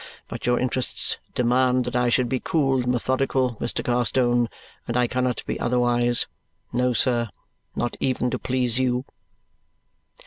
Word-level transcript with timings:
But 0.27 0.47
your 0.47 0.59
interests 0.59 1.19
demand 1.35 1.85
that 1.85 1.95
I 1.95 2.09
should 2.09 2.27
be 2.27 2.39
cool 2.39 2.77
and 2.81 2.87
methodical, 2.87 3.55
Mr. 3.61 3.85
Carstone; 3.85 4.49
and 4.87 4.97
I 4.97 5.05
cannot 5.05 5.45
be 5.45 5.59
otherwise 5.59 6.25
no, 6.73 6.91
sir, 6.91 7.29
not 7.75 7.97
even 7.99 8.31
to 8.31 8.39
please 8.39 8.79
you." 8.79 9.05